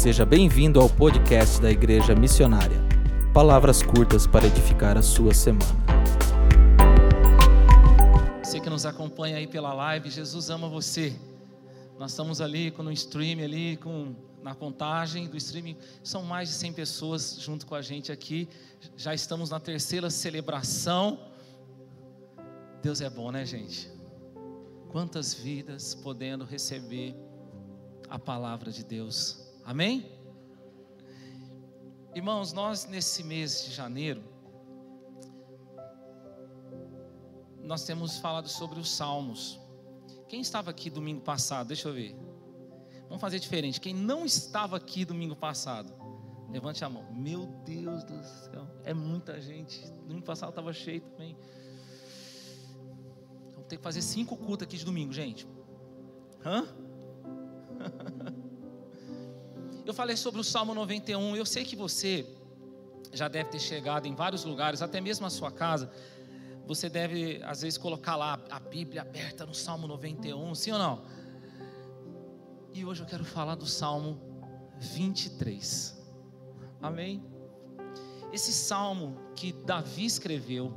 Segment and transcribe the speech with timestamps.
[0.00, 2.78] Seja bem-vindo ao podcast da Igreja Missionária.
[3.34, 5.76] Palavras curtas para edificar a sua semana.
[8.42, 11.14] Você que nos acompanha aí pela live, Jesus ama você.
[11.98, 16.54] Nós estamos ali com o stream ali, com na contagem do streaming, são mais de
[16.54, 18.48] 100 pessoas junto com a gente aqui.
[18.96, 21.20] Já estamos na terceira celebração.
[22.82, 23.92] Deus é bom, né, gente?
[24.88, 27.14] Quantas vidas podendo receber
[28.08, 29.49] a palavra de Deus.
[29.70, 30.04] Amém?
[32.12, 34.20] Irmãos, nós nesse mês de janeiro
[37.62, 39.60] nós temos falado sobre os salmos.
[40.28, 41.68] Quem estava aqui domingo passado?
[41.68, 42.16] Deixa eu ver.
[43.04, 43.80] Vamos fazer diferente.
[43.80, 45.94] Quem não estava aqui domingo passado,
[46.50, 47.06] levante a mão.
[47.12, 49.88] Meu Deus do céu, é muita gente.
[50.02, 51.36] Domingo passado estava cheio também.
[53.52, 55.46] Vamos ter que fazer cinco cultos aqui de domingo, gente.
[56.44, 56.66] Hã?
[59.90, 61.34] Eu falei sobre o Salmo 91.
[61.34, 62.24] Eu sei que você
[63.12, 65.90] já deve ter chegado em vários lugares, até mesmo a sua casa.
[66.64, 71.02] Você deve, às vezes, colocar lá a Bíblia aberta no Salmo 91, sim ou não?
[72.72, 74.16] E hoje eu quero falar do Salmo
[74.78, 76.00] 23.
[76.80, 77.20] Amém?
[78.32, 80.72] Esse salmo que Davi escreveu.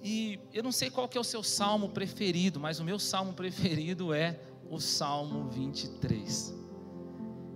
[0.00, 3.32] E eu não sei qual que é o seu salmo preferido, mas o meu salmo
[3.32, 4.38] preferido é
[4.70, 6.61] o Salmo 23.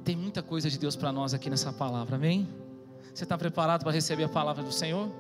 [0.07, 2.49] Tem muita coisa de Deus para nós aqui nessa palavra, amém?
[3.13, 5.11] Você está preparado para receber a palavra do Senhor?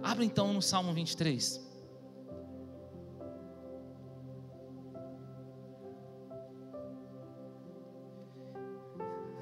[0.00, 1.60] Abra então no Salmo 23.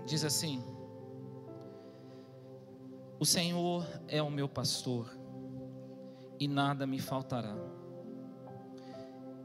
[0.07, 0.65] Diz assim:
[3.21, 5.15] O Senhor é o meu pastor,
[6.41, 7.55] e nada me faltará.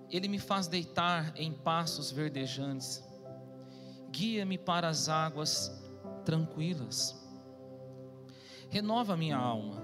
[0.10, 3.11] Ele me faz deitar em passos verdejantes,
[4.12, 5.72] guia-me para as águas
[6.26, 7.16] tranquilas,
[8.70, 9.82] renova minha alma,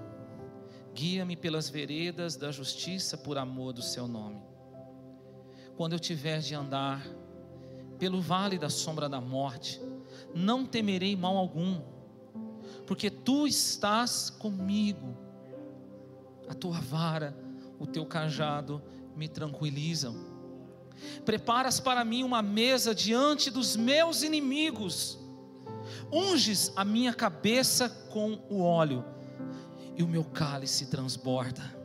[0.94, 4.40] guia-me pelas veredas da justiça por amor do seu nome.
[5.76, 7.06] Quando eu tiver de andar
[7.98, 9.80] pelo vale da sombra da morte,
[10.34, 11.80] não temerei mal algum,
[12.86, 15.16] porque tu estás comigo,
[16.48, 17.36] a tua vara,
[17.78, 18.82] o teu cajado
[19.14, 20.27] me tranquilizam.
[21.24, 25.18] Preparas para mim uma mesa diante dos meus inimigos,
[26.12, 29.04] unges a minha cabeça com o óleo,
[29.96, 31.76] e o meu cálice transborda.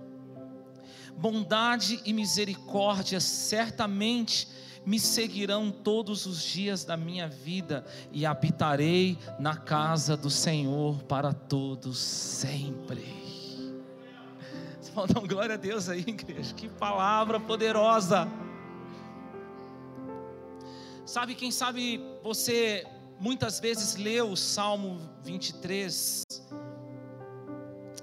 [1.15, 4.47] Bondade e misericórdia certamente
[4.85, 11.33] me seguirão todos os dias da minha vida, e habitarei na casa do Senhor para
[11.33, 13.23] todos sempre.
[14.95, 16.53] Dar glória a Deus aí, igreja.
[16.53, 18.27] Que palavra poderosa.
[21.05, 22.87] Sabe, quem sabe você
[23.19, 26.23] muitas vezes leu o Salmo 23,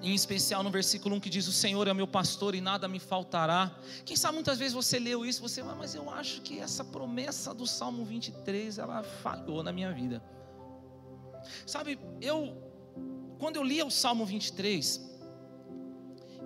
[0.03, 2.99] em especial no versículo 1 que diz: O Senhor é meu pastor e nada me
[2.99, 3.75] faltará.
[4.05, 7.55] Quem sabe muitas vezes você leu isso, você vai, mas eu acho que essa promessa
[7.55, 10.23] do Salmo 23 ela falhou na minha vida.
[11.67, 12.55] Sabe, eu,
[13.39, 15.09] quando eu lia o Salmo 23,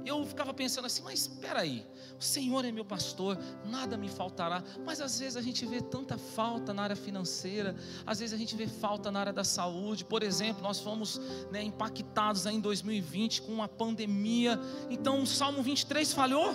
[0.07, 1.85] eu ficava pensando assim, mas espera aí,
[2.25, 4.63] Senhor é meu pastor, nada me faltará.
[4.85, 7.77] Mas às vezes a gente vê tanta falta na área financeira,
[8.07, 10.05] às vezes a gente vê falta na área da saúde.
[10.05, 11.21] Por exemplo, nós fomos
[11.51, 14.59] né, impactados em 2020 com uma pandemia.
[14.91, 16.55] Então o Salmo 23 falhou?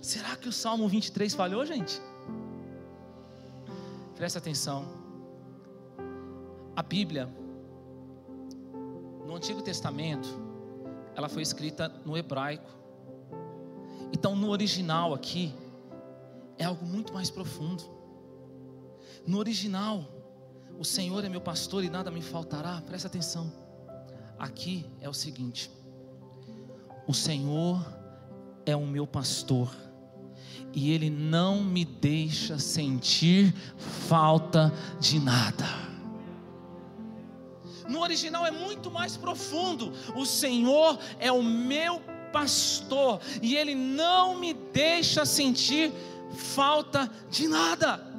[0.00, 2.00] Será que o Salmo 23 falhou, gente?
[4.14, 4.86] Presta atenção.
[6.76, 7.32] A Bíblia
[9.24, 10.28] no Antigo Testamento,
[11.14, 12.70] ela foi escrita no hebraico.
[14.12, 15.54] Então, no original aqui,
[16.58, 17.82] é algo muito mais profundo.
[19.26, 20.04] No original,
[20.78, 22.80] o Senhor é meu pastor e nada me faltará.
[22.86, 23.52] Presta atenção.
[24.38, 25.70] Aqui é o seguinte:
[27.06, 27.84] o Senhor
[28.66, 29.74] é o meu pastor
[30.72, 35.83] e Ele não me deixa sentir falta de nada.
[38.04, 39.92] Original é muito mais profundo.
[40.14, 42.00] O Senhor é o meu
[42.32, 45.92] pastor e Ele não me deixa sentir
[46.34, 48.14] falta de nada.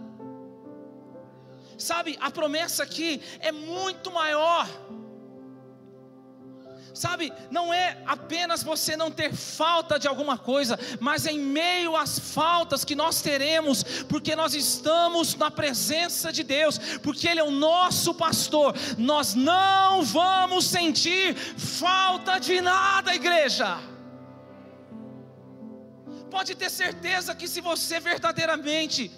[1.77, 4.67] Sabe, a promessa aqui é muito maior.
[6.95, 12.17] Sabe, não é apenas você não ter falta de alguma coisa, mas em meio às
[12.17, 17.51] faltas que nós teremos, porque nós estamos na presença de Deus, porque Ele é o
[17.51, 23.77] nosso pastor, nós não vamos sentir falta de nada, igreja.
[26.31, 29.11] Pode ter certeza que se você verdadeiramente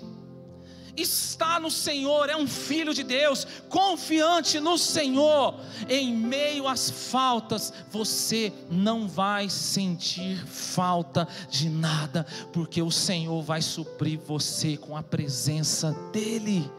[0.98, 5.56] está no Senhor, é um filho de Deus, confiante no Senhor,
[5.88, 13.62] em meio às faltas, você não vai sentir falta de nada, porque o Senhor vai
[13.62, 16.70] suprir você com a presença dEle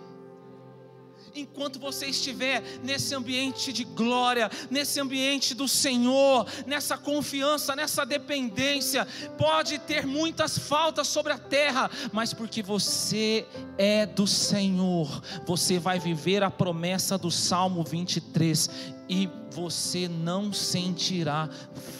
[1.40, 9.06] enquanto você estiver nesse ambiente de glória, nesse ambiente do Senhor, nessa confiança, nessa dependência,
[9.36, 13.46] pode ter muitas faltas sobre a terra, mas porque você
[13.76, 18.70] é do Senhor, você vai viver a promessa do Salmo 23
[19.08, 21.48] e você não sentirá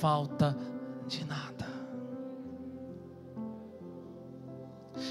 [0.00, 0.56] falta
[1.08, 1.57] de nada.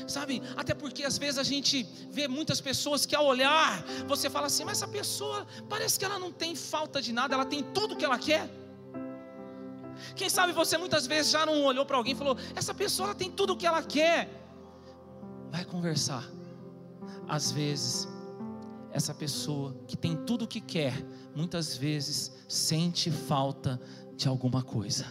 [0.07, 0.41] Sabe?
[0.55, 4.63] Até porque às vezes a gente vê muitas pessoas que ao olhar, você fala assim,
[4.63, 8.05] mas essa pessoa parece que ela não tem falta de nada, ela tem tudo que
[8.05, 8.49] ela quer.
[10.15, 13.31] Quem sabe você muitas vezes já não olhou para alguém e falou: essa pessoa tem
[13.31, 14.29] tudo o que ela quer.
[15.51, 16.23] Vai conversar.
[17.27, 18.07] Às vezes,
[18.91, 20.93] essa pessoa que tem tudo o que quer,
[21.35, 23.81] muitas vezes sente falta
[24.15, 25.05] de alguma coisa.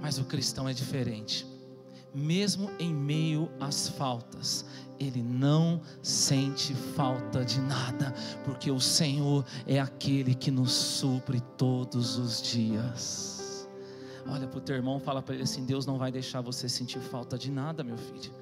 [0.00, 1.49] Mas o cristão é diferente
[2.14, 4.64] mesmo em meio às faltas,
[4.98, 8.12] ele não sente falta de nada,
[8.44, 13.68] porque o Senhor é aquele que nos supre todos os dias.
[14.28, 17.00] Olha para o teu irmão, fala para ele assim: Deus não vai deixar você sentir
[17.00, 18.32] falta de nada, meu filho.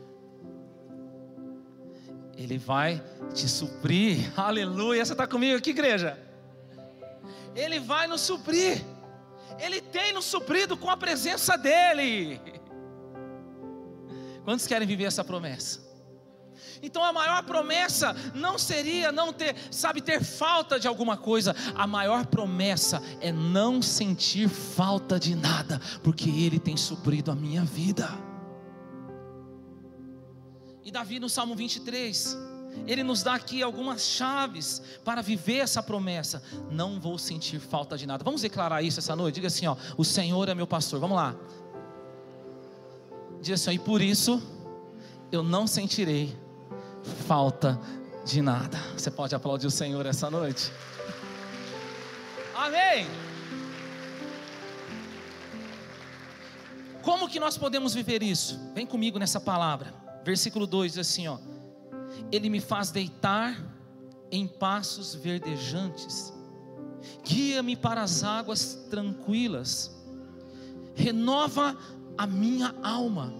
[2.37, 5.05] Ele vai te suprir, aleluia.
[5.05, 6.19] Você está comigo aqui, igreja?
[7.55, 8.85] Ele vai nos suprir,
[9.59, 12.58] Ele tem nos suprido com a presença dEle.
[14.49, 15.79] Quantos querem viver essa promessa?
[16.83, 21.55] Então a maior promessa não seria não ter, sabe, ter falta de alguma coisa.
[21.75, 27.63] A maior promessa é não sentir falta de nada, porque Ele tem suprido a minha
[27.63, 28.09] vida.
[30.83, 32.35] E Davi no Salmo 23,
[32.87, 36.43] ele nos dá aqui algumas chaves para viver essa promessa.
[36.71, 38.25] Não vou sentir falta de nada.
[38.25, 39.35] Vamos declarar isso essa noite?
[39.35, 40.99] Diga assim, ó, o Senhor é meu pastor.
[40.99, 41.37] Vamos lá.
[43.41, 44.43] Diz assim, e por isso
[45.31, 46.37] eu não sentirei
[47.27, 47.79] falta
[48.25, 48.79] de nada.
[48.97, 50.71] Você pode aplaudir o Senhor essa noite?
[52.55, 53.07] Amém.
[57.03, 58.61] Como que nós podemos viver isso?
[58.75, 59.95] Vem comigo nessa palavra.
[60.25, 61.39] Versículo 2 diz assim, ó:
[62.31, 63.59] Ele me faz deitar
[64.31, 66.35] em passos verdejantes.
[67.25, 69.97] Guia-me para as águas tranquilas.
[70.95, 71.77] Renova
[72.19, 73.33] a minha alma.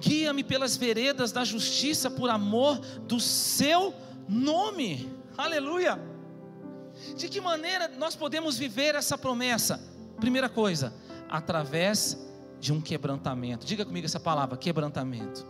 [0.00, 3.94] Guia-me pelas veredas da justiça por amor do seu
[4.28, 5.08] nome.
[5.36, 5.98] Aleluia.
[7.16, 9.80] De que maneira nós podemos viver essa promessa?
[10.20, 10.92] Primeira coisa,
[11.28, 12.18] através
[12.60, 13.64] de um quebrantamento.
[13.64, 15.46] Diga comigo essa palavra, quebrantamento.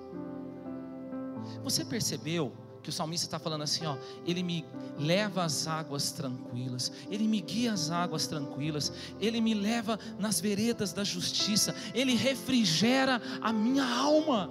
[1.65, 2.53] Você percebeu
[2.83, 3.97] que o salmista está falando assim, ó,
[4.27, 4.65] ele me
[4.99, 10.93] leva às águas tranquilas, ele me guia às águas tranquilas, ele me leva nas veredas
[10.93, 14.51] da justiça, ele refrigera a minha alma.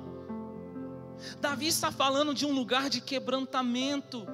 [1.41, 4.27] Davi está falando de um lugar de quebrantamento.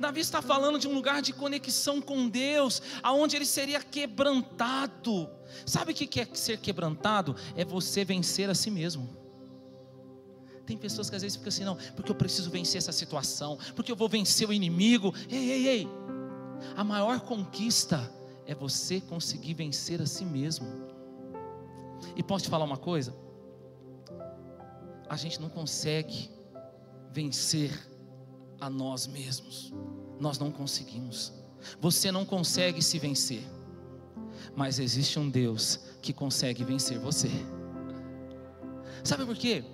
[0.00, 5.28] Davi está falando de um lugar de conexão com Deus, aonde ele seria quebrantado.
[5.66, 7.36] Sabe o que é ser quebrantado?
[7.54, 9.25] É você vencer a si mesmo.
[10.66, 13.92] Tem pessoas que às vezes ficam assim, não, porque eu preciso vencer essa situação, porque
[13.92, 15.14] eu vou vencer o inimigo.
[15.30, 15.88] Ei, ei, ei.
[16.76, 18.12] A maior conquista
[18.46, 20.66] é você conseguir vencer a si mesmo.
[22.16, 23.14] E posso te falar uma coisa?
[25.08, 26.30] A gente não consegue
[27.12, 27.70] vencer
[28.60, 29.72] a nós mesmos.
[30.18, 31.32] Nós não conseguimos.
[31.80, 33.42] Você não consegue se vencer.
[34.54, 37.30] Mas existe um Deus que consegue vencer você.
[39.04, 39.64] Sabe por quê?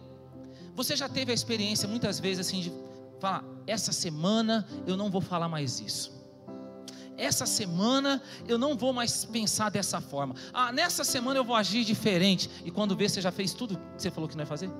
[0.74, 2.72] Você já teve a experiência muitas vezes assim de
[3.20, 6.20] falar: essa semana eu não vou falar mais isso.
[7.16, 10.34] Essa semana eu não vou mais pensar dessa forma.
[10.52, 12.50] Ah, nessa semana eu vou agir diferente.
[12.64, 14.70] E quando vê, você já fez tudo que você falou que não ia fazer?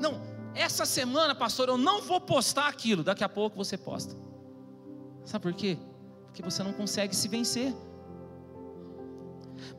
[0.00, 0.20] Não,
[0.54, 3.02] essa semana, pastor, eu não vou postar aquilo.
[3.02, 4.14] Daqui a pouco você posta.
[5.24, 5.78] Sabe por quê?
[6.26, 7.72] Porque você não consegue se vencer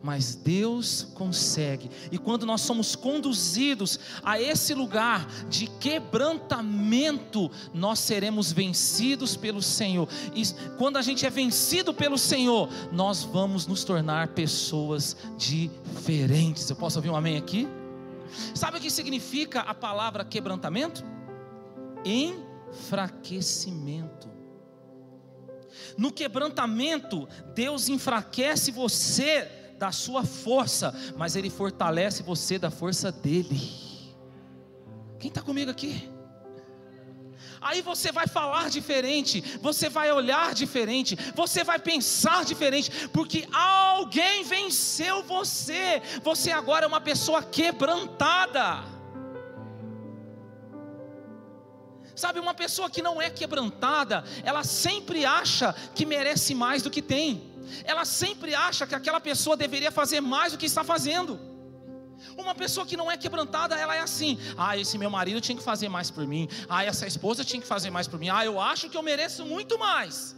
[0.01, 1.89] mas Deus consegue.
[2.11, 10.07] E quando nós somos conduzidos a esse lugar de quebrantamento, nós seremos vencidos pelo Senhor.
[10.35, 10.43] E
[10.77, 16.69] quando a gente é vencido pelo Senhor, nós vamos nos tornar pessoas diferentes.
[16.69, 17.67] Eu posso ouvir um amém aqui?
[18.53, 21.03] Sabe o que significa a palavra quebrantamento?
[22.03, 24.33] Enfraquecimento.
[25.97, 29.49] No quebrantamento, Deus enfraquece você
[29.83, 33.59] da sua força, mas Ele fortalece você da força dEle.
[35.19, 36.09] Quem está comigo aqui?
[37.65, 44.43] aí você vai falar diferente, você vai olhar diferente, você vai pensar diferente, porque alguém
[44.43, 48.83] venceu você, você agora é uma pessoa quebrantada.
[52.15, 57.01] Sabe, uma pessoa que não é quebrantada, ela sempre acha que merece mais do que
[57.01, 57.52] tem,
[57.83, 61.39] ela sempre acha que aquela pessoa deveria fazer mais do que está fazendo.
[62.37, 65.63] Uma pessoa que não é quebrantada, ela é assim: ah, esse meu marido tinha que
[65.63, 68.59] fazer mais por mim, ah, essa esposa tinha que fazer mais por mim, ah, eu
[68.59, 70.35] acho que eu mereço muito mais.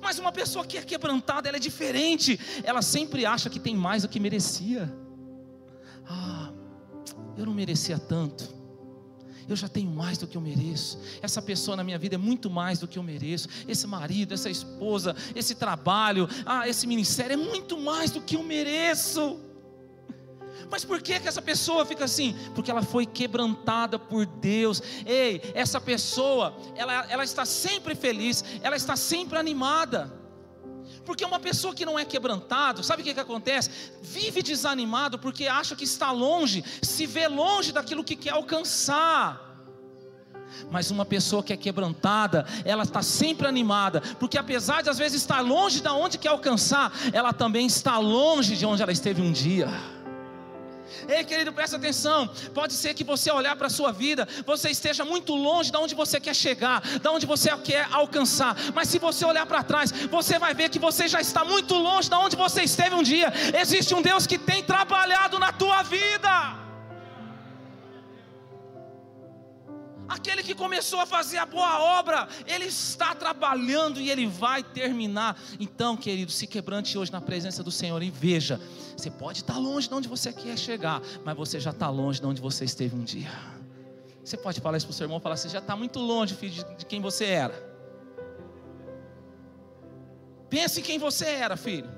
[0.00, 4.02] Mas uma pessoa que é quebrantada, ela é diferente, ela sempre acha que tem mais
[4.02, 4.92] do que merecia.
[6.06, 6.50] Ah,
[7.36, 8.53] eu não merecia tanto
[9.48, 10.98] eu já tenho mais do que eu mereço.
[11.20, 13.48] Essa pessoa na minha vida é muito mais do que eu mereço.
[13.68, 18.42] Esse marido, essa esposa, esse trabalho, ah, esse ministério é muito mais do que eu
[18.42, 19.40] mereço.
[20.70, 22.34] Mas por que, que essa pessoa fica assim?
[22.54, 24.82] Porque ela foi quebrantada por Deus.
[25.04, 30.23] Ei, essa pessoa, ela, ela está sempre feliz, ela está sempre animada.
[31.04, 33.70] Porque uma pessoa que não é quebrantado, sabe o que, que acontece?
[34.02, 39.40] Vive desanimado porque acha que está longe, se vê longe daquilo que quer alcançar.
[40.70, 45.20] Mas uma pessoa que é quebrantada, ela está sempre animada, porque apesar de às vezes
[45.20, 49.32] estar longe de onde quer alcançar, ela também está longe de onde ela esteve um
[49.32, 49.68] dia.
[51.08, 52.28] Ei, querido, presta atenção.
[52.52, 55.94] Pode ser que você olhar para a sua vida, você esteja muito longe de onde
[55.94, 58.56] você quer chegar, de onde você quer alcançar.
[58.74, 62.08] Mas se você olhar para trás, você vai ver que você já está muito longe
[62.08, 63.32] de onde você esteve um dia.
[63.60, 66.63] Existe um Deus que tem trabalhado na tua vida.
[70.08, 75.40] Aquele que começou a fazer a boa obra, ele está trabalhando e ele vai terminar.
[75.58, 78.60] Então, querido, se quebrante hoje na presença do Senhor e veja:
[78.96, 82.26] você pode estar longe de onde você quer chegar, mas você já está longe de
[82.26, 83.30] onde você esteve um dia.
[84.22, 86.52] Você pode falar isso para o seu irmão, falar: você já está muito longe, filho,
[86.52, 87.74] de, de quem você era.
[90.50, 91.90] Pense em quem você era, filho.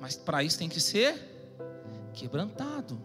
[0.00, 1.14] Mas para isso tem que ser
[2.14, 3.00] quebrantado.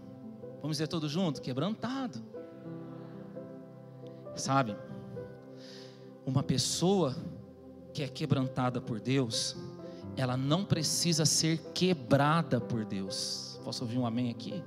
[0.62, 2.24] Vamos dizer todos juntos: quebrantado.
[4.36, 4.76] Sabe?
[6.26, 7.16] Uma pessoa
[7.94, 9.56] que é quebrantada por Deus,
[10.18, 13.60] ela não precisa ser quebrada por Deus.
[13.64, 14.64] Posso ouvir um amém aqui?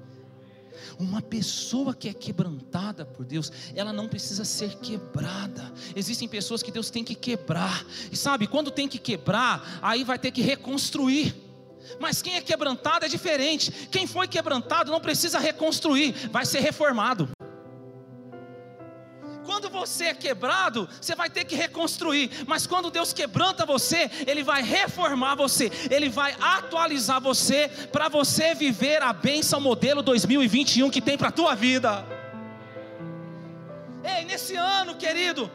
[0.99, 5.73] Uma pessoa que é quebrantada por Deus, ela não precisa ser quebrada.
[5.95, 7.85] Existem pessoas que Deus tem que quebrar.
[8.11, 11.35] E sabe, quando tem que quebrar, aí vai ter que reconstruir.
[12.01, 13.89] Mas quem é quebrantado é diferente.
[13.91, 17.29] Quem foi quebrantado não precisa reconstruir, vai ser reformado
[19.79, 22.31] você é quebrado, você vai ter que reconstruir.
[22.47, 28.55] Mas quando Deus quebranta você, Ele vai reformar você, Ele vai atualizar você para você
[28.55, 32.05] viver a bênção modelo 2021 que tem para a tua vida.
[34.05, 35.51] Ei, nesse ano, querido,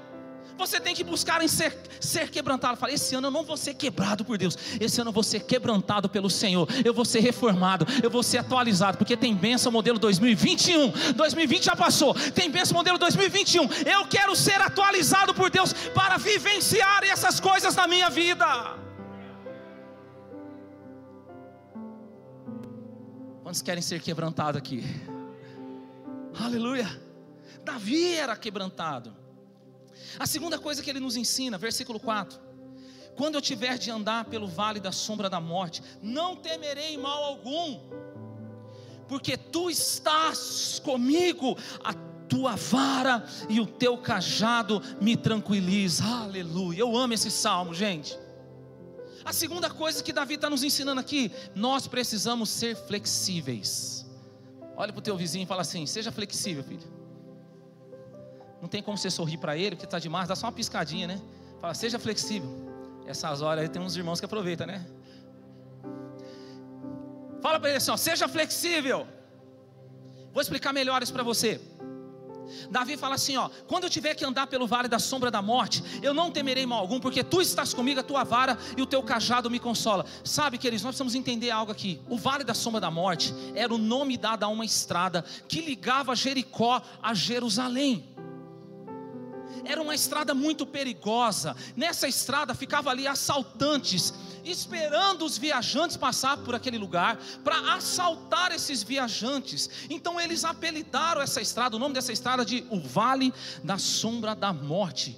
[0.57, 2.77] você tem que buscar em ser, ser quebrantado.
[2.77, 4.57] Fala, esse ano eu não vou ser quebrado por Deus.
[4.79, 6.67] Esse ano eu vou ser quebrantado pelo Senhor.
[6.83, 7.86] Eu vou ser reformado.
[8.01, 8.98] Eu vou ser atualizado.
[8.98, 11.13] Porque tem bênção modelo 2021.
[11.15, 12.13] 2020 já passou.
[12.13, 13.63] Tem bênção modelo 2021.
[13.86, 18.45] Eu quero ser atualizado por Deus para vivenciar essas coisas na minha vida.
[23.43, 24.83] Quantos querem ser quebrantados aqui?
[26.39, 26.89] Aleluia.
[27.63, 29.22] Davi era quebrantado.
[30.19, 32.39] A segunda coisa que ele nos ensina, versículo 4:
[33.15, 37.79] Quando eu tiver de andar pelo vale da sombra da morte, não temerei mal algum,
[39.07, 41.93] porque tu estás comigo, a
[42.27, 46.03] tua vara e o teu cajado me tranquiliza.
[46.03, 46.79] Aleluia.
[46.79, 48.17] Eu amo esse salmo, gente.
[49.23, 54.05] A segunda coisa que Davi está nos ensinando aqui, nós precisamos ser flexíveis.
[54.75, 57.02] Olha para o teu vizinho e fala assim: seja flexível, filho.
[58.63, 61.20] Não tem como você sorrir para ele, porque está demais, dá só uma piscadinha, né?
[61.60, 62.50] Fala, seja flexível.
[63.05, 64.88] Essas horas aí tem uns irmãos que aproveitam, né?
[67.41, 69.05] Fala para ele assim, ó, seja flexível.
[70.32, 71.60] Vou explicar melhor isso para você.
[72.72, 75.84] Davi fala assim: ó, quando eu tiver que andar pelo vale da sombra da morte,
[76.01, 79.03] eu não temerei mal algum, porque tu estás comigo, a tua vara e o teu
[79.03, 80.05] cajado me consola.
[80.24, 82.00] Sabe, queridos, nós precisamos entender algo aqui.
[82.08, 86.15] O vale da sombra da morte era o nome dado a uma estrada que ligava
[86.15, 88.12] Jericó a Jerusalém
[89.65, 91.55] era uma estrada muito perigosa.
[91.75, 98.84] Nessa estrada ficava ali assaltantes, esperando os viajantes passar por aquele lugar para assaltar esses
[98.84, 99.70] viajantes.
[99.89, 104.51] Então eles apelidaram essa estrada, o nome dessa estrada de o Vale da Sombra da
[104.51, 105.17] Morte.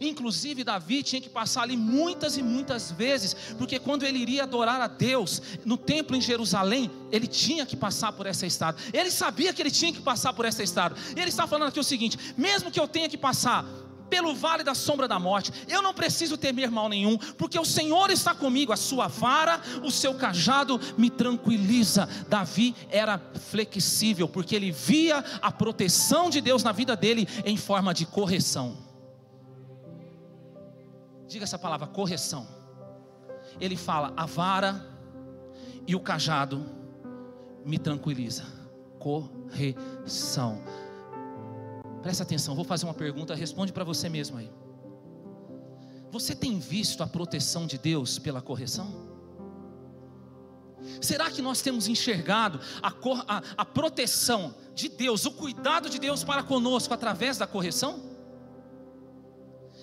[0.00, 4.80] Inclusive, Davi tinha que passar ali muitas e muitas vezes, porque quando ele iria adorar
[4.80, 8.78] a Deus no templo em Jerusalém, ele tinha que passar por essa estrada.
[8.94, 10.96] Ele sabia que ele tinha que passar por essa estrada.
[11.14, 13.66] Ele está falando aqui o seguinte: mesmo que eu tenha que passar
[14.08, 18.10] pelo vale da sombra da morte, eu não preciso temer mal nenhum, porque o Senhor
[18.10, 22.08] está comigo, a sua vara, o seu cajado me tranquiliza.
[22.28, 27.94] Davi era flexível, porque ele via a proteção de Deus na vida dele em forma
[27.94, 28.89] de correção.
[31.30, 32.44] Diga essa palavra, correção.
[33.60, 34.84] Ele fala: a vara
[35.86, 36.66] e o cajado
[37.64, 38.44] me tranquiliza.
[38.98, 40.60] Correção.
[42.02, 44.50] Presta atenção, vou fazer uma pergunta, responde para você mesmo aí.
[46.10, 49.08] Você tem visto a proteção de Deus pela correção?
[51.00, 56.24] Será que nós temos enxergado a, a, a, proteção de Deus, o cuidado de Deus
[56.24, 58.09] para conosco através da correção?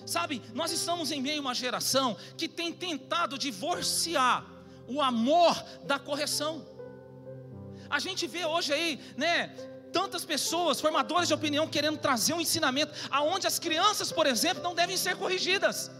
[0.08, 4.42] Sabe, nós estamos em meio a uma geração que tem tentado divorciar
[4.86, 6.66] o amor da correção.
[7.90, 9.48] A gente vê hoje aí, né,
[9.92, 14.74] tantas pessoas, formadores de opinião, querendo trazer um ensinamento aonde as crianças, por exemplo, não
[14.74, 15.90] devem ser corrigidas.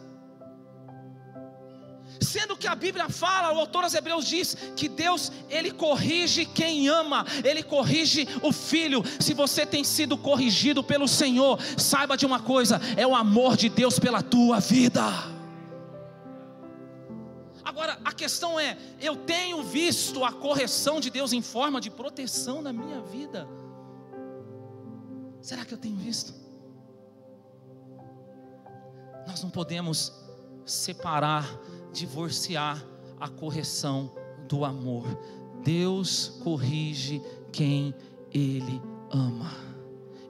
[2.20, 6.88] Sendo que a Bíblia fala, o autor aos Hebreus diz que Deus, ele corrige quem
[6.88, 9.02] ama, ele corrige o filho.
[9.20, 13.68] Se você tem sido corrigido pelo Senhor, saiba de uma coisa: é o amor de
[13.68, 15.02] Deus pela tua vida.
[17.64, 22.60] Agora, a questão é: eu tenho visto a correção de Deus em forma de proteção
[22.60, 23.48] na minha vida?
[25.40, 26.34] Será que eu tenho visto?
[29.26, 30.12] Nós não podemos
[30.64, 31.46] separar,
[31.92, 32.84] divorciar
[33.18, 34.12] a correção
[34.48, 35.04] do amor.
[35.62, 37.20] Deus corrige
[37.52, 37.94] quem
[38.32, 38.80] Ele
[39.10, 39.52] ama.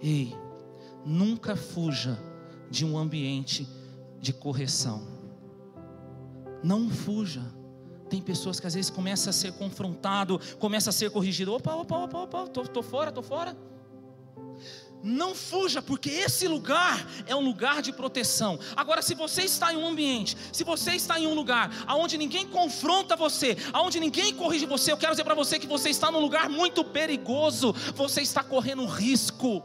[0.02, 0.34] Ei,
[1.04, 2.18] nunca fuja
[2.70, 3.68] de um ambiente
[4.20, 5.02] de correção.
[6.62, 7.42] Não fuja.
[8.08, 11.52] Tem pessoas que às vezes começa a ser confrontado, começa a ser corrigido.
[11.52, 13.56] Opa, opa, opa, opa, tô, tô fora, tô fora.
[15.02, 18.58] Não fuja, porque esse lugar é um lugar de proteção.
[18.76, 22.46] Agora, se você está em um ambiente, se você está em um lugar onde ninguém
[22.46, 26.20] confronta você, onde ninguém corrige você, eu quero dizer para você que você está num
[26.20, 29.62] lugar muito perigoso, você está correndo risco.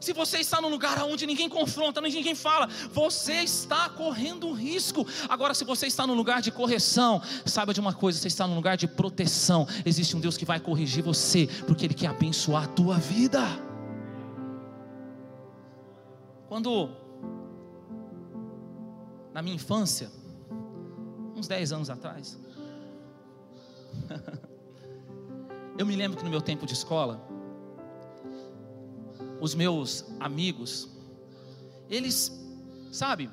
[0.00, 5.06] Se você está num lugar onde ninguém confronta, ninguém fala, você está correndo um risco.
[5.28, 8.54] Agora, se você está num lugar de correção, saiba de uma coisa: você está num
[8.54, 9.66] lugar de proteção.
[9.84, 13.40] Existe um Deus que vai corrigir você, porque Ele quer abençoar a tua vida.
[16.48, 16.90] Quando,
[19.34, 20.10] na minha infância,
[21.36, 22.38] uns 10 anos atrás,
[25.76, 27.27] eu me lembro que no meu tempo de escola,
[29.40, 30.88] os meus amigos,
[31.88, 32.32] eles,
[32.92, 33.30] sabe,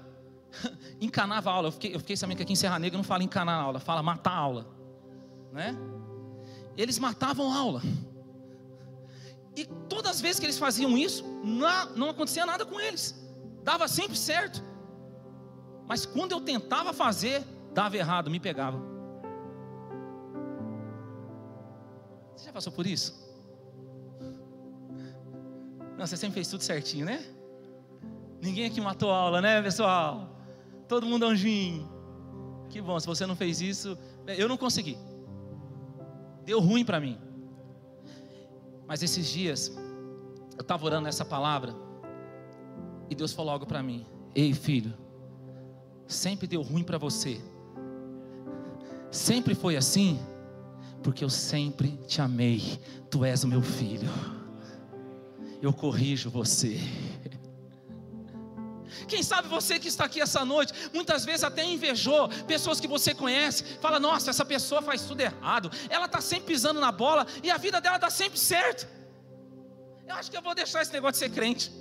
[1.01, 1.67] encanava a aula.
[1.67, 3.79] Eu fiquei, eu fiquei sabendo que aqui em Serra Negra não fala encanar a aula,
[3.79, 4.67] fala matar a aula,
[5.51, 5.75] né?
[6.77, 7.81] Eles matavam a aula.
[9.55, 13.15] E todas as vezes que eles faziam isso, não, não acontecia nada com eles,
[13.63, 14.61] dava sempre certo.
[15.87, 18.81] Mas quando eu tentava fazer, dava errado, me pegava.
[22.35, 23.24] Você já passou por isso?
[25.97, 27.23] Não, você sempre fez tudo certinho, né?
[28.41, 30.29] Ninguém aqui matou aula, né, pessoal?
[30.87, 31.89] Todo mundo anjinho.
[32.69, 34.97] Que bom, se você não fez isso, eu não consegui.
[36.43, 37.17] Deu ruim para mim.
[38.85, 39.75] Mas esses dias,
[40.57, 41.73] eu estava orando essa palavra,
[43.09, 44.05] e Deus falou algo para mim:
[44.35, 44.93] Ei, filho,
[46.05, 47.41] sempre deu ruim para você.
[49.09, 50.19] Sempre foi assim,
[51.01, 52.79] porque eu sempre te amei.
[53.09, 54.09] Tu és o meu filho
[55.61, 56.79] eu corrijo você.
[59.07, 63.13] Quem sabe você que está aqui essa noite, muitas vezes até invejou pessoas que você
[63.13, 67.51] conhece, fala: Nossa, essa pessoa faz tudo errado, ela está sempre pisando na bola e
[67.51, 68.87] a vida dela está sempre certo.
[70.07, 71.71] Eu acho que eu vou deixar esse negócio de ser crente.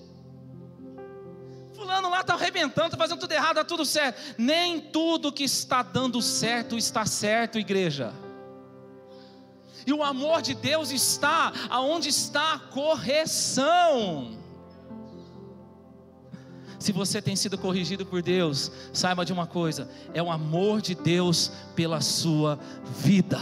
[1.74, 4.20] Fulano lá está arrebentando, está fazendo tudo errado, está tudo certo.
[4.38, 8.14] Nem tudo que está dando certo está certo, igreja.
[9.87, 14.38] E o amor de Deus está aonde está a correção.
[16.79, 20.94] Se você tem sido corrigido por Deus, saiba de uma coisa: é o amor de
[20.94, 22.59] Deus pela sua
[22.99, 23.38] vida.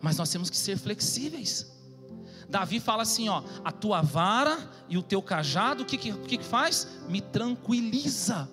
[0.00, 1.66] Mas nós temos que ser flexíveis.
[2.48, 6.44] Davi fala assim: ó, a tua vara e o teu cajado, o que, que, que
[6.44, 6.86] faz?
[7.08, 8.48] Me tranquiliza.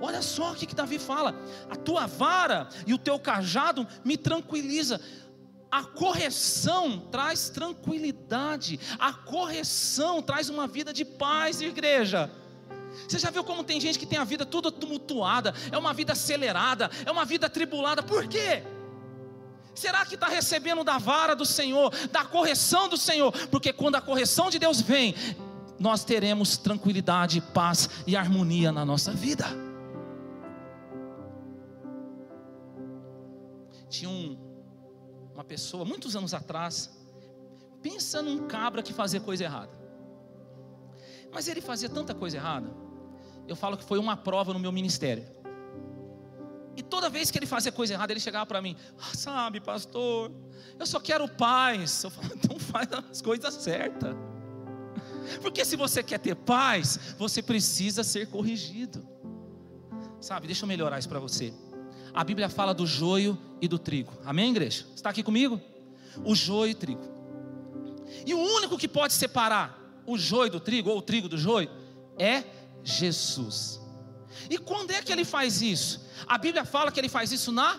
[0.00, 1.34] Olha só o que, que Davi fala:
[1.68, 5.00] a tua vara e o teu cajado me tranquiliza.
[5.70, 12.30] A correção traz tranquilidade, a correção traz uma vida de paz, igreja.
[13.06, 16.14] Você já viu como tem gente que tem a vida toda tumultuada, é uma vida
[16.14, 18.62] acelerada, é uma vida atribulada, por quê?
[19.74, 23.30] Será que está recebendo da vara do Senhor, da correção do Senhor?
[23.48, 25.14] Porque quando a correção de Deus vem,
[25.78, 29.67] nós teremos tranquilidade, paz e harmonia na nossa vida.
[35.48, 36.90] Pessoa, muitos anos atrás,
[37.82, 39.72] pensa num cabra que fazia coisa errada.
[41.32, 42.70] Mas ele fazia tanta coisa errada,
[43.46, 45.26] eu falo que foi uma prova no meu ministério.
[46.76, 50.30] E toda vez que ele fazia coisa errada, ele chegava para mim, ah, sabe, pastor,
[50.78, 52.04] eu só quero paz.
[52.04, 54.14] Eu falo, então faz as coisas certas.
[55.42, 59.06] Porque se você quer ter paz, você precisa ser corrigido.
[60.20, 61.52] Sabe, deixa eu melhorar isso para você.
[62.12, 64.12] A Bíblia fala do joio e do trigo.
[64.24, 64.86] Amém, igreja?
[64.94, 65.60] Está aqui comigo?
[66.24, 67.02] O joio e trigo.
[68.26, 71.70] E o único que pode separar o joio do trigo, ou o trigo do joio,
[72.18, 72.44] é
[72.82, 73.80] Jesus.
[74.48, 76.06] E quando é que ele faz isso?
[76.26, 77.78] A Bíblia fala que ele faz isso na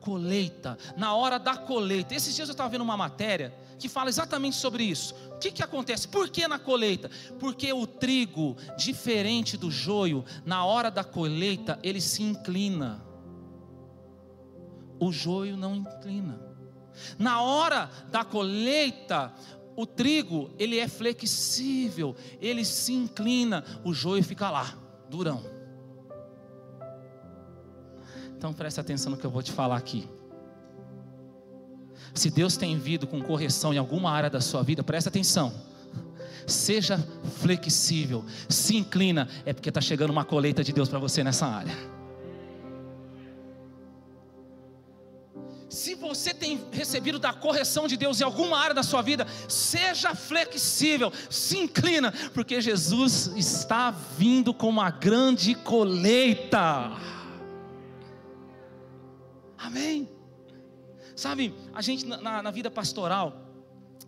[0.00, 2.14] colheita, na hora da colheita.
[2.14, 5.14] Esses dias eu estava vendo uma matéria que fala exatamente sobre isso.
[5.32, 6.06] O que, que acontece?
[6.06, 7.10] Por que na colheita?
[7.38, 13.02] Porque o trigo, diferente do joio, na hora da colheita, ele se inclina
[15.00, 16.38] o joio não inclina.
[17.18, 19.32] Na hora da colheita,
[19.74, 24.76] o trigo, ele é flexível, ele se inclina, o joio fica lá,
[25.08, 25.42] durão.
[28.36, 30.08] Então preste atenção no que eu vou te falar aqui.
[32.14, 35.52] Se Deus tem vindo com correção em alguma área da sua vida, preste atenção.
[36.46, 36.98] Seja
[37.38, 41.99] flexível, se inclina, é porque está chegando uma colheita de Deus para você nessa área.
[46.20, 51.12] Você tem recebido da correção de Deus em alguma área da sua vida, seja flexível,
[51.28, 56.92] se inclina, porque Jesus está vindo com uma grande colheita.
[59.58, 60.08] Amém.
[61.16, 63.49] Sabe, a gente na, na vida pastoral,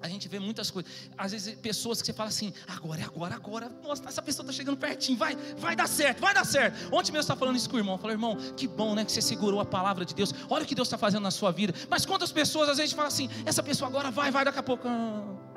[0.03, 0.91] a gente vê muitas coisas.
[1.17, 3.73] Às vezes, pessoas que você fala assim: agora é agora, agora.
[3.83, 5.17] Nossa, essa pessoa está chegando pertinho.
[5.17, 6.77] Vai, vai dar certo, vai dar certo.
[6.95, 7.97] Ontem mesmo está falando isso com o irmão.
[7.97, 9.05] Falou, irmão, que bom, né?
[9.05, 10.35] Que você segurou a palavra de Deus.
[10.51, 11.73] Olha o que Deus está fazendo na sua vida.
[11.89, 14.89] Mas quantas pessoas às vezes falam assim: essa pessoa agora vai, vai, daqui a pouco.
[14.89, 15.52] Ah.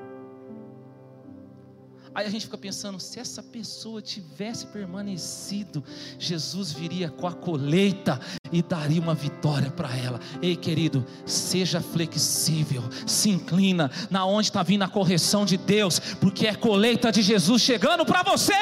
[2.16, 5.84] Aí a gente fica pensando: se essa pessoa tivesse permanecido,
[6.18, 8.22] Jesus viria com a colheita
[8.54, 10.22] e daria uma vitória para ela.
[10.42, 16.48] Ei, querido, seja flexível, se inclina na onde está vindo a correção de Deus, porque
[16.48, 18.54] é colheita de Jesus chegando para você.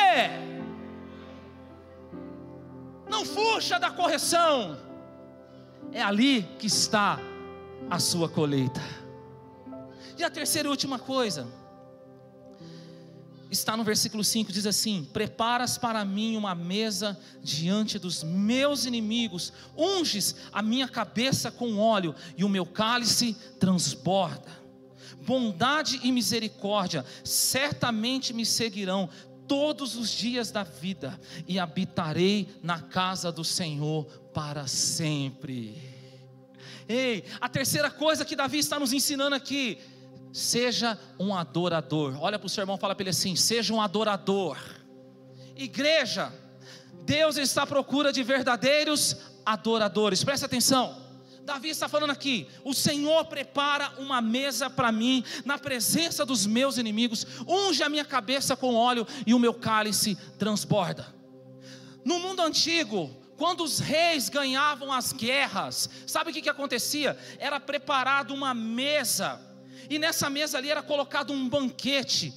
[3.07, 4.79] Não fuja da correção,
[5.91, 7.19] é ali que está
[7.87, 8.81] a sua colheita.
[10.17, 11.62] E a terceira e última coisa
[13.53, 19.53] está no versículo 5, diz assim: Preparas para mim uma mesa diante dos meus inimigos,
[19.77, 24.63] unges a minha cabeça com óleo, e o meu cálice transborda.
[25.25, 29.09] Bondade e misericórdia certamente me seguirão
[29.47, 35.93] todos os dias da vida, e habitarei na casa do Senhor para sempre.
[36.87, 39.79] Ei, a terceira coisa que Davi está nos ensinando aqui
[40.33, 42.17] Seja um adorador.
[42.19, 44.57] Olha para o seu irmão, fala para ele assim: seja um adorador.
[45.55, 46.33] Igreja,
[47.05, 49.15] Deus está à procura de verdadeiros
[49.45, 50.23] adoradores.
[50.23, 51.03] Presta atenção.
[51.43, 56.79] Davi está falando aqui: o Senhor prepara uma mesa para mim na presença dos meus
[56.79, 61.13] inimigos, unge a minha cabeça com óleo e o meu cálice transborda.
[62.03, 67.15] No mundo antigo, quando os reis ganhavam as guerras, sabe o que, que acontecia?
[67.37, 69.39] Era preparado uma mesa
[69.89, 72.33] e nessa mesa ali era colocado um banquete.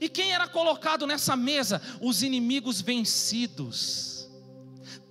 [0.00, 1.80] E quem era colocado nessa mesa?
[2.00, 4.10] Os inimigos vencidos.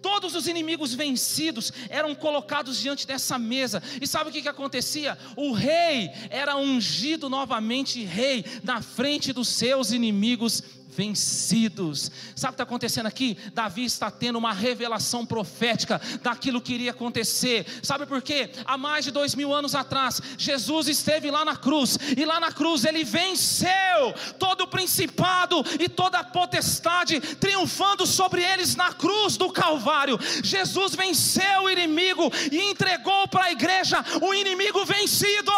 [0.02, 3.84] Todos os inimigos vencidos eram colocados diante dessa mesa.
[4.02, 5.18] E sabe o que, que acontecia?
[5.36, 10.64] O rei era ungido novamente rei na frente dos seus inimigos
[11.00, 12.12] vencidos.
[12.36, 13.38] Sabe o que está acontecendo aqui?
[13.54, 17.66] Davi está tendo uma revelação profética daquilo que iria acontecer.
[17.82, 18.52] Sabe por quê?
[18.66, 22.52] Há mais de dois mil anos atrás, Jesus esteve lá na cruz, e lá na
[22.52, 29.38] cruz ele venceu todo o principado e toda a potestade, triunfando sobre eles na cruz
[29.38, 30.20] do Calvário.
[30.44, 35.54] Jesus venceu o inimigo e entregou para a igreja o inimigo vencido.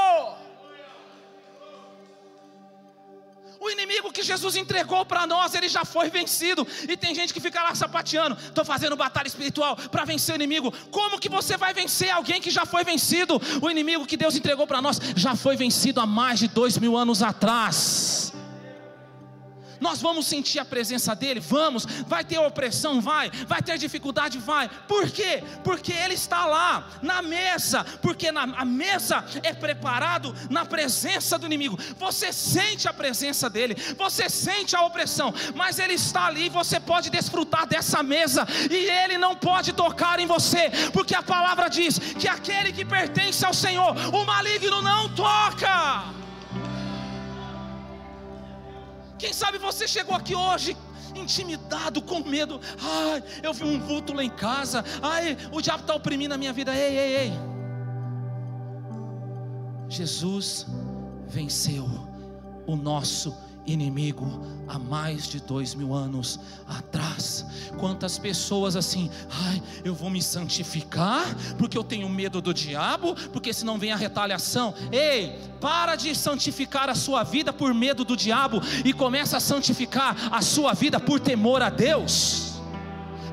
[3.61, 6.67] O inimigo que Jesus entregou para nós, ele já foi vencido.
[6.89, 10.73] E tem gente que fica lá sapateando, estou fazendo batalha espiritual para vencer o inimigo.
[10.89, 13.39] Como que você vai vencer alguém que já foi vencido?
[13.61, 16.97] O inimigo que Deus entregou para nós já foi vencido há mais de dois mil
[16.97, 18.10] anos atrás.
[19.81, 21.39] Nós vamos sentir a presença dele?
[21.39, 21.85] Vamos.
[22.07, 23.01] Vai ter opressão?
[23.01, 23.31] Vai.
[23.47, 24.37] Vai ter dificuldade?
[24.37, 24.69] Vai.
[24.87, 25.43] Por quê?
[25.63, 27.83] Porque ele está lá, na mesa.
[28.01, 31.79] Porque na, a mesa é preparado na presença do inimigo.
[31.97, 37.09] Você sente a presença dele, você sente a opressão, mas ele está ali você pode
[37.09, 38.47] desfrutar dessa mesa.
[38.69, 43.43] E ele não pode tocar em você, porque a palavra diz que aquele que pertence
[43.45, 46.20] ao Senhor, o maligno não toca.
[49.21, 50.75] Quem sabe você chegou aqui hoje
[51.15, 52.59] intimidado, com medo.
[52.81, 54.83] Ai, eu vi um vulto lá em casa.
[54.99, 56.75] Ai, o diabo está oprimindo a minha vida.
[56.75, 57.33] Ei, ei, ei.
[59.87, 60.65] Jesus
[61.27, 61.85] venceu
[62.65, 67.45] o nosso inimigo há mais de dois mil anos atrás.
[67.77, 71.23] Quantas pessoas assim, ai, eu vou me santificar
[71.57, 74.73] porque eu tenho medo do diabo, porque senão vem a retaliação.
[74.91, 80.15] Ei, para de santificar a sua vida por medo do diabo e começa a santificar
[80.31, 82.51] a sua vida por temor a Deus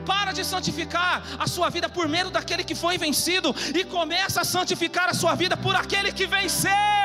[0.09, 4.45] para de santificar a sua vida por medo daquele que foi vencido e começa a
[4.45, 6.98] santificar a sua vida por aquele que venceu.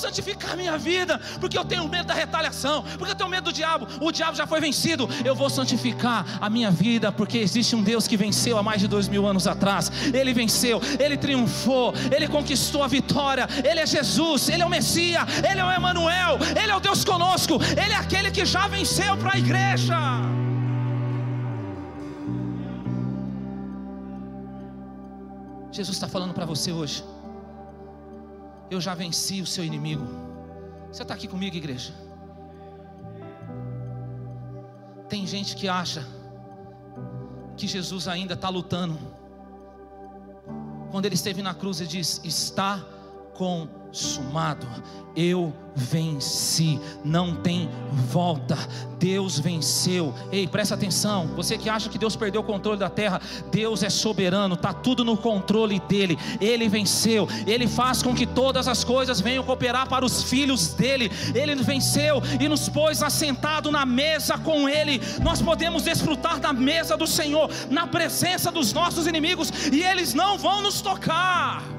[0.00, 3.86] Santificar minha vida, porque eu tenho medo da retaliação, porque eu tenho medo do diabo.
[4.00, 5.08] O diabo já foi vencido.
[5.24, 8.88] Eu vou santificar a minha vida, porque existe um Deus que venceu há mais de
[8.88, 9.92] dois mil anos atrás.
[10.12, 13.46] Ele venceu, ele triunfou, ele conquistou a vitória.
[13.62, 17.04] Ele é Jesus, ele é o Messias, ele é o Emanuel, ele é o Deus
[17.04, 19.96] conosco, ele é aquele que já venceu para a igreja.
[25.72, 27.04] Jesus está falando para você hoje
[28.70, 30.06] eu já venci o seu inimigo.
[30.90, 31.92] Você está aqui comigo, igreja?
[35.08, 36.06] Tem gente que acha
[37.56, 38.96] que Jesus ainda está lutando.
[40.90, 42.84] Quando ele esteve na cruz, ele diz: Está
[43.90, 44.66] consumado.
[45.16, 47.68] Eu venci, não tem
[48.08, 48.56] volta.
[48.98, 50.14] Deus venceu.
[50.30, 51.26] Ei, presta atenção.
[51.34, 55.04] Você que acha que Deus perdeu o controle da terra, Deus é soberano, está tudo
[55.04, 56.16] no controle dele.
[56.40, 57.28] Ele venceu.
[57.44, 61.10] Ele faz com que todas as coisas venham cooperar para os filhos dele.
[61.34, 65.00] Ele venceu e nos pôs assentado na mesa com ele.
[65.22, 70.38] Nós podemos desfrutar da mesa do Senhor, na presença dos nossos inimigos, e eles não
[70.38, 71.69] vão nos tocar.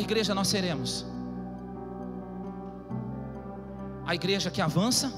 [0.00, 1.06] Igreja nós seremos?
[4.06, 5.12] A igreja que avança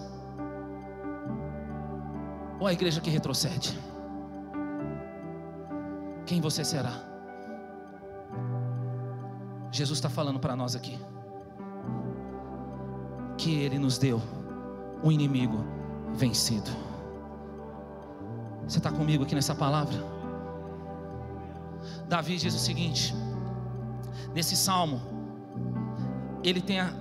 [2.60, 3.78] ou a igreja que retrocede?
[6.26, 6.92] Quem você será?
[9.70, 10.98] Jesus está falando para nós aqui
[13.38, 14.20] que Ele nos deu
[15.02, 15.64] o inimigo
[16.14, 16.70] vencido.
[18.68, 19.96] Você está comigo aqui nessa palavra?
[22.08, 23.14] Davi diz o seguinte:
[24.34, 25.00] nesse salmo,
[26.42, 26.92] ele tem a,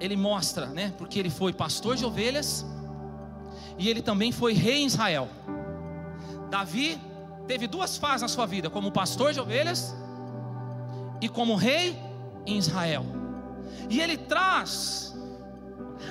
[0.00, 0.92] ele mostra, né?
[0.98, 2.66] Porque ele foi pastor de ovelhas
[3.78, 5.28] e ele também foi rei em Israel.
[6.50, 7.00] Davi
[7.46, 9.94] teve duas fases na sua vida, como pastor de ovelhas
[11.20, 11.98] e como rei
[12.46, 13.04] em Israel.
[13.88, 15.14] E ele traz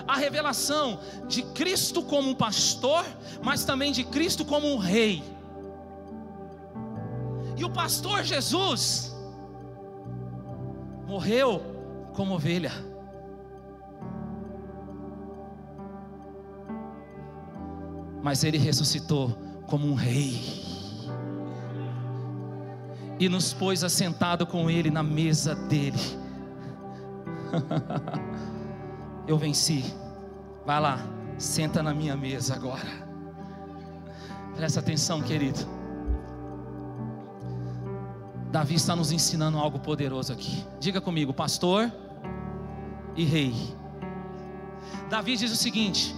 [0.08, 3.06] a revelação de Cristo como um pastor,
[3.44, 5.24] mas também de Cristo como um rei.
[7.58, 9.11] E o pastor Jesus,
[11.12, 11.62] morreu
[12.14, 12.72] como ovelha.
[18.24, 19.36] Mas ele ressuscitou
[19.68, 20.40] como um rei.
[23.20, 26.00] E nos pôs assentado com ele na mesa dele.
[29.28, 29.84] Eu venci.
[30.66, 30.98] Vai lá,
[31.38, 32.88] senta na minha mesa agora.
[34.56, 35.60] Presta atenção, querido.
[38.52, 40.66] Davi está nos ensinando algo poderoso aqui.
[40.78, 41.90] Diga comigo, pastor
[43.16, 43.56] e rei.
[45.10, 46.14] Davi diz o seguinte: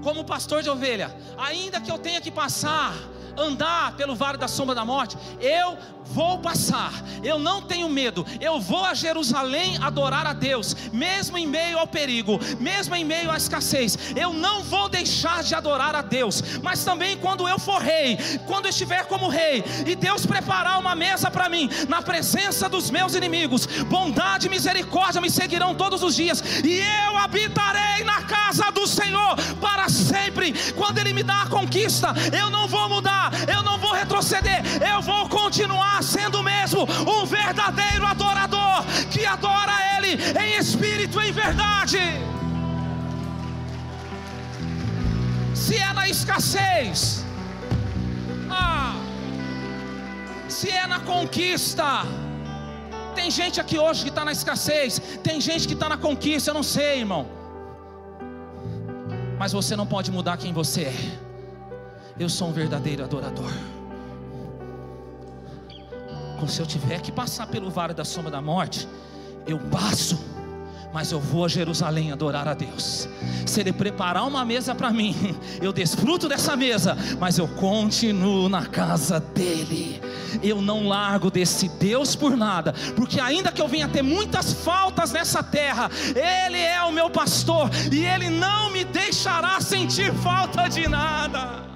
[0.00, 2.94] como pastor de ovelha, ainda que eu tenha que passar
[3.36, 6.92] andar pelo vale da sombra da morte, eu vou passar,
[7.22, 11.86] eu não tenho medo, eu vou a Jerusalém adorar a Deus, mesmo em meio ao
[11.86, 16.84] perigo, mesmo em meio à escassez, eu não vou deixar de adorar a Deus, mas
[16.84, 21.48] também quando eu for rei, quando estiver como rei, e Deus preparar uma mesa para
[21.48, 26.80] mim, na presença dos meus inimigos, bondade e misericórdia me seguirão todos os dias, e
[27.06, 30.52] eu habitarei na casa do Senhor para sempre.
[30.72, 33.21] Quando Ele me dá a conquista, eu não vou mudar,
[33.54, 36.82] eu não vou retroceder, eu vou continuar sendo mesmo
[37.14, 40.12] um verdadeiro adorador que adora Ele
[40.44, 41.98] em espírito e em verdade.
[45.54, 47.24] Se é na escassez,
[48.50, 48.96] ah,
[50.48, 52.04] se é na conquista,
[53.14, 56.54] tem gente aqui hoje que está na escassez, tem gente que está na conquista, eu
[56.54, 57.26] não sei, irmão.
[59.38, 61.21] Mas você não pode mudar quem você é.
[62.18, 63.52] Eu sou um verdadeiro adorador.
[66.48, 68.88] Se eu tiver que passar pelo vale da sombra da morte,
[69.46, 70.18] eu passo
[70.92, 73.08] mas eu vou a Jerusalém adorar a Deus.
[73.46, 75.16] Se Ele preparar uma mesa para mim,
[75.60, 80.00] eu desfruto dessa mesa, mas eu continuo na casa dEle.
[80.42, 85.12] Eu não largo desse Deus por nada, porque ainda que eu venha ter muitas faltas
[85.12, 90.88] nessa terra, Ele é o meu pastor e Ele não me deixará sentir falta de
[90.88, 91.71] nada.